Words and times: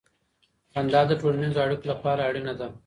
خندا 0.73 1.01
د 1.07 1.11
ټولنیزو 1.21 1.61
اړیکو 1.65 1.85
لپاره 1.91 2.21
اړینه 2.29 2.53
ده. 2.59 2.67